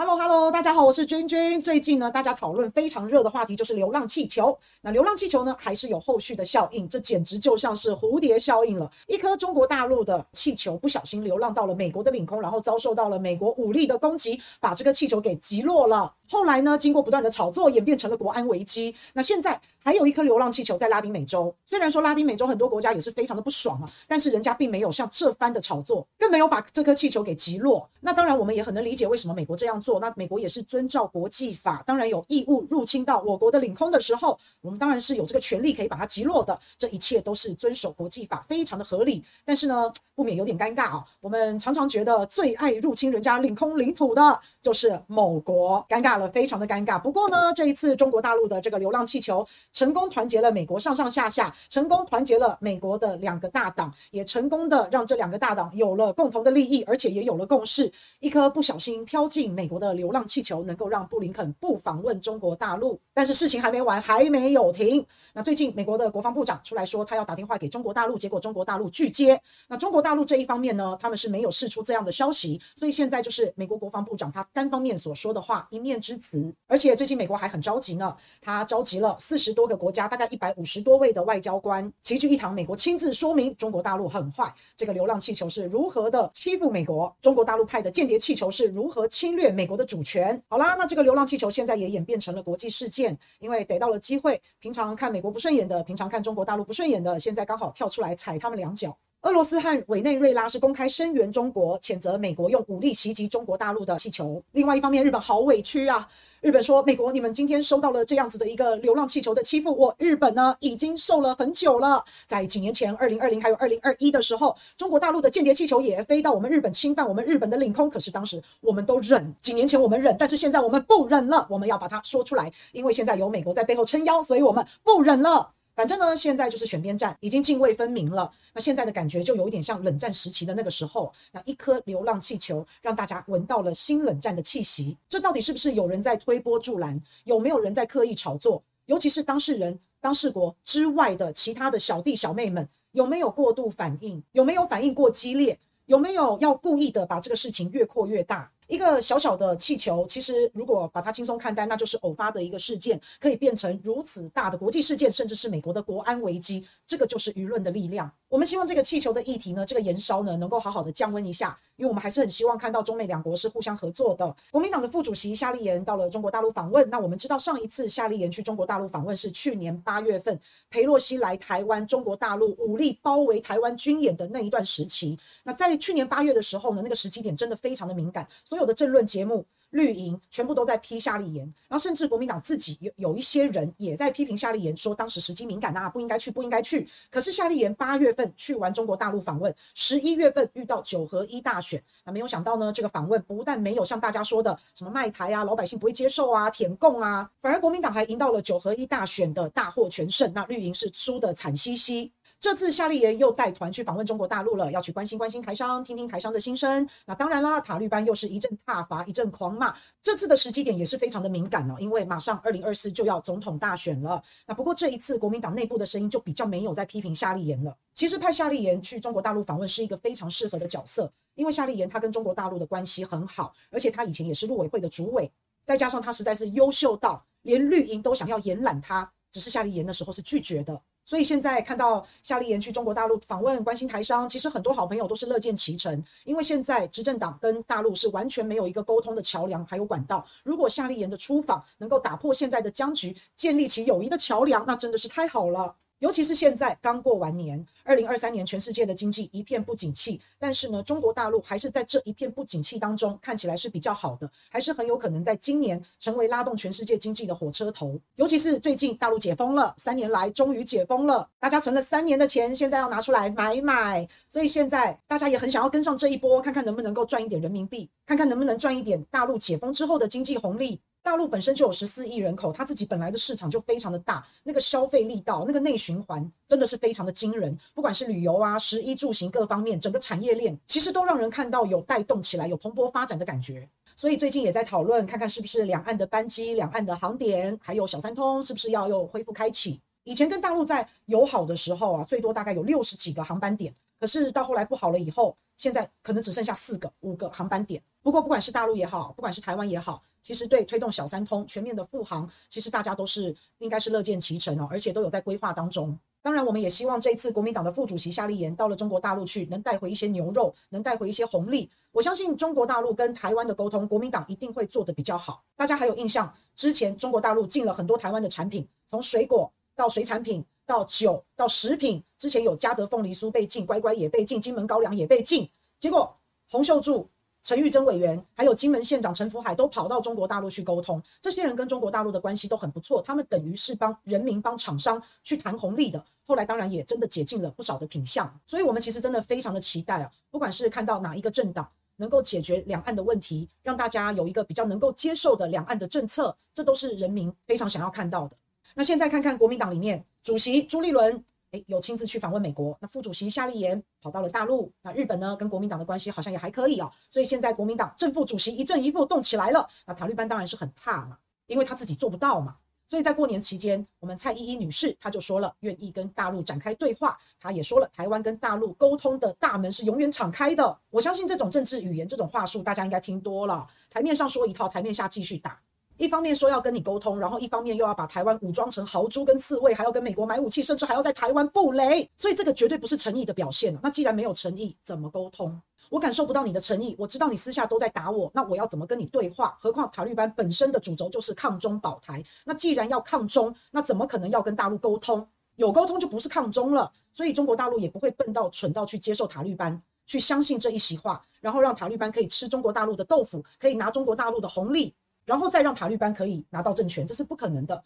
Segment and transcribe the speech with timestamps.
[0.00, 1.60] Hello Hello，大家好，我是君君。
[1.60, 4.56] 最近呢，大家讨论非常热的话题就是流浪气球。
[4.80, 8.90] 那流浪气球呢，还是有后续的效应，这简直就像是蝴蝶效应了。
[9.08, 16.10] 一颗中国大陆的气球不小心流浪到了美国的领空，然后遭受到了美国武力的攻击，把这个气球给击落了。
[16.30, 18.94] 后来呢，经过不断的炒作，演变成了国安危机。
[19.14, 27.90] 那现在还有一颗流浪气球在拉丁美洲，虽然说拉丁美洲很多国家也是非常的不爽啊，但是人家并没有像这番的炒作，更没有把这颗气球给击落。
[27.98, 29.98] 那当然，我们也很能理解为什么美国这样做。
[29.98, 36.56] 那美国也是遵照国际法，当然有义务入侵到我国的领空的时候，我们当然是有这个权利可以把它击落的。
[36.78, 39.24] 这一切都是遵守国际法，非常的合理。
[39.44, 41.04] 但是呢，不免有点尴尬啊。
[41.20, 47.00] 我们常常觉得最爱入侵人家领空领土的就是某国，尴尬非常的尴尬。
[47.00, 57.90] 不过呢，这一次中国大陆的这个流浪气球成功团结了美国上上下下，成功团结了美国的两个大党，也成功的让这两个大党有了共同的利益，而且也有了共识。
[58.18, 62.98] 一颗不小心飘进美国的流浪气球，能够让布林肯不访问中国大陆。
[63.14, 65.04] 但是事情还没完，还没有停。
[65.32, 69.40] 那最近美国的国防部长出来说，他要打电话给中国大陆，结果中国大陆拒接。
[69.68, 76.90] 那中国大陆这一方面呢，他们是没有释出这样的消息，所以现在就是美国国防部长他单方面所说的话，一面之词，而且。
[77.00, 90.42] 最近美国还很着急呢，他召集了四十多个国家，大概一百五十多位的外交官齐聚一堂，美国亲自说明中国大陆很坏，这个流浪气球是如何的欺负美国，中国大陆派的间谍气球是如何侵略美国的主权。
[90.48, 98.94] 好啦，那这个流浪气球现在也演变成了国际事件，因为逮到了机会，平常看美国不顺眼的，平常看中国大陆不顺眼的，现在刚好跳出来踩他们两脚。
[99.22, 104.42] 俄罗斯和委内瑞拉是公开声援中国，谴责美国用武力袭击中国大陆的气球。
[104.52, 106.08] 另外一方面，日本好委屈啊！
[106.40, 112.02] 日本说，美国你们今天收到了这样子的一个流浪气球的欺负，我日本呢已经受了很久了。
[112.26, 117.90] 在几年前，二零二零还有二零二一的时候，中国大陆的间谍气球也飞到我们日本，侵犯我们日本的领空。
[117.90, 125.50] 可是当时我们都忍，几年前我们忍，但是现在我们不忍了，我们要把它说出来，因为现在有美国在背后撑腰，所以我们不忍了。
[125.74, 128.30] 反正呢，现在就是选边站，已经泾渭分明了。
[128.52, 134.96] 那现在的感觉就有一点像冷战时期的那个时候，那一颗流浪气球让大家闻到了新冷战的气息。
[135.08, 137.00] 这到底是不是有人在推波助澜？
[137.24, 138.62] 有没有人在刻意炒作？
[138.86, 144.22] 尤其是当事人、当事国之外的其他的小弟小妹们，有没有过度反应？
[144.32, 145.58] 有没有反应过激烈？
[145.86, 148.50] 有没有要故意的把这个事情越扩越大？
[148.70, 156.64] 一个小小的气球，其实如果把它轻松看待，那就是偶发的一个事件，可以变成如此大的国际事件，甚至是美国的国安危机。
[156.86, 158.10] 这个就是舆论的力量。
[158.30, 164.32] 我们希望这个气球的议题呢，这个延烧呢，能够好好的降温一下，因为我们还是很希望看到中美两国是互相合作的。
[164.52, 170.38] 国民党的副主席夏立言到了中国大陆访问，那我们知道上一次夏立言去中国大陆访问是去年八月份，
[170.70, 175.18] 裴洛西来台湾，中国大陆武力包围台湾军演的那一段时期。
[175.42, 179.44] 那在去年八月的时候呢，那个时机点真的非常的敏感，所有的政论节目。
[179.70, 186.88] 绿营全部都在批夏立言，然后甚至国民党自己有有一些人也在批评夏立言，说当时时机敏感啊，不应该去，不应该去。
[187.10, 202.12] 可是夏立言八月份去完中国大陆访问，十一月份遇到九合一大选，那没有想到呢，这个访问不但没有像大家说的什么卖台啊，老百姓不会接受啊，舔共啊，反而国民党还赢到了九合一大选的大获全胜，那绿营是输得惨兮兮。
[202.40, 206.88] 这次夏立言又带团去访问中国大陆了，要去关心关心台商，听听台商的心声。
[207.04, 209.76] 那当然啦，塔绿班又是一阵挞伐，一阵狂骂。
[210.02, 214.22] 这次的时机点也是非常的敏感哦，因为马上二零二四就要总统大选了。
[214.46, 217.76] 那不过这一次国民党内部的声音就比较没有在批评夏立言了。
[217.92, 225.30] 其实派夏立言去中国大陆访问是一个非常适合的角色，因为夏立言他跟中国大陆的关系很好，而且他以前也是陆委会的主委，
[225.66, 230.80] 再加上他实在是优秀到连绿营都想要延揽他，只是夏立言的时候是拒绝的。
[231.10, 236.00] 所以现在看到夏立言去中国大陆访问，关心台商，其实很多好朋友都是乐见其成。
[236.24, 240.24] 因为现在执政党跟大陆是完全没有一个沟通的桥梁，还有管道。
[240.44, 245.74] 如果夏立言的出访能够打破现在的僵局，建立起友谊的桥梁，那真的是太好了。
[246.00, 258.00] 尤其是现在刚过完年，二零二三年全世界的经济一片不景气，但是呢，中国大陆还是在这一片不景气当中看起来是比较好的，还是很有可能在今年成为拉动全世界经济的火车头。
[258.16, 270.80] 尤其是最近大陆解封了，三年来终于解封了，大家存了三年的钱，现在要拿出来买买，所以现在大家也很想要跟上这一波，看看能不能够赚一点人民币，看看能不能赚一点大陆解封之后的经济红利。
[271.02, 277.56] 大陆本身就有十四亿人口，它自己本来的市场就非常的大，那个消费力道，那个内循环真的是非常的惊人。
[277.74, 283.68] 不管是旅游啊、食衣住行各方面，整个产业链其实都让人看到有带动起来、有蓬勃发展的感觉。
[283.96, 289.80] 所以最近也在讨论，看看是不是两岸的班机、两岸的航点，还有小三通，是不是要又恢复开启？
[290.04, 295.34] 以前跟大陆在友好的时候啊，最多大概有六十几个航班点，可是到后来不好了以后。
[295.56, 297.82] 现在可能只剩下四个、五个航班点。
[298.02, 305.98] 不过，不管是大陆也好，不管是台湾也好，其实对推动小三通全面的复航，其实大家都是应该是乐见其成哦，而且都有在规划当中。
[306.22, 311.70] 当然，我们也希望这一次国民党的副主席夏立言到了中国大陆去，能带回一些牛肉，能带回一些红利。
[311.92, 315.42] 我相信中国大陆跟台湾的沟通，国民党一定会做得比较好。
[315.56, 325.48] 大家还有印象，之前中国大陆进了很多台湾的产品，从水果到水产品到酒到食品，之前有嘉德凤梨酥被禁，乖乖也被禁，金门高粱也被禁。
[325.78, 326.14] 结果
[326.48, 327.08] 洪秀柱。
[327.42, 336.04] 陈玉珍委员还有金门县长陈福海都跑到中国大陆去沟通，这些人跟中国大陆的关系都很不错，他们等于是帮人民、帮厂商去谈红利的。
[336.26, 348.36] 后来当然也真的解禁了不少的品项，所以我们其实真的非常的期待啊，不管是看到哪一个政党能够解决两岸的问题，让大家有一个比较能够接受的两岸的政策，这都是人民非常想要看到的。
[348.74, 351.24] 那现在看看国民党里面主席朱立伦。
[351.52, 362.54] 诶，有亲自去访问美国，那副主席夏立言跑到了大陆，那日本呢，跟国民党的关系好像也还可以哦，所以现在国民党正副主席一正一负动起来了，那塔利班当然是很怕嘛，因为他自己做不到嘛，
[362.86, 375.60] 所以在过年期间，我们蔡依依女士她就说了，愿意跟大陆展开对话，她也说了，台湾跟大陆沟通的大门是永远敞开的，我相信这种政治语言，这种话术，大家应该听多了，台面上说一套，台面下继续打。
[376.00, 383.78] 一方面说要跟你沟通，然后一方面又要把台湾武装成豪猪跟刺猬，还要跟美国买武器，甚至还要在台湾布雷，所以这个绝对不是诚意的表现。
[383.82, 385.60] 那既然没有诚意，怎么沟通？
[385.90, 389.58] 我感受不到你的诚意，我知道你私下都在打我，那我要怎么跟你对话？
[389.60, 395.28] 何况塔利班本身的主轴就是抗中保台，那既然要抗中，那怎么可能要跟大陆沟通？
[395.56, 396.90] 有沟通就不是抗中了。
[397.12, 404.94] 所以中国大陆也不会笨到蠢到去接受塔利班，去相信这一席话，然后让塔利班可以吃中国大陆的豆腐，可以拿中国大陆的红利。
[405.30, 407.80] 然后再让塔利班可以拿到政权，这是不可能的。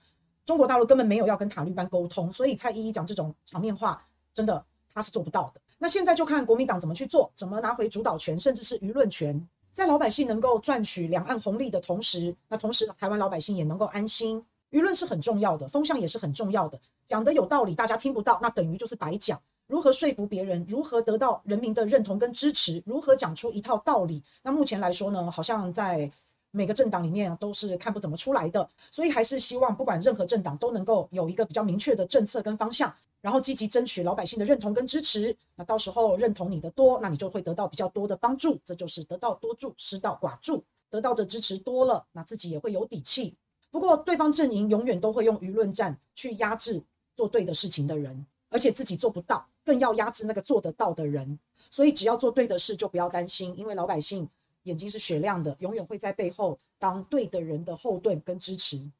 [0.46, 4.02] 中国大陆根本没有要跟塔利班沟通，所以蔡依依讲这种场面话，
[4.32, 4.64] 真的
[4.94, 5.60] 他是做不到的。
[5.76, 14.42] 那现在就看国民党怎么去做，怎么拿回主导权，甚至是舆论权，在老百姓能够赚取两岸红利的同时，那同时台湾老百姓也能够安心。
[14.70, 16.80] 舆论是很重要的，风向也是很重要的。
[17.06, 19.38] 讲得有道理，大家听不到，那等于就是白讲。
[19.66, 20.64] 如何说服别人？
[20.66, 22.82] 如何得到人民的认同跟支持？
[22.86, 24.24] 如何讲出一套道理？
[24.42, 26.10] 那目前来说呢，好像在。
[26.56, 35.36] 每个政党里面都是看不怎么出来的，所以还是希望不管任何政党都能够有一个比较明确的政策跟方向，然后积极争取老百姓的认同跟支持。
[35.56, 40.62] 那到时候认同你的多，那你就会得到比较多的帮助，这就是得道多助，失道寡助。
[40.90, 43.34] 得到的支持多了，那自己也会有底气。
[43.72, 46.80] 不过对方阵营永远都会用舆论战去压制
[47.16, 51.36] 做对的事情的人，而且自己做不到，更要压制那个做得到的人。
[51.68, 54.28] 所以只要做对的事，就不要担心，因为老百姓。
[54.64, 58.90] 眼睛是雪亮的，永远会在背后当对的人的后盾跟支持。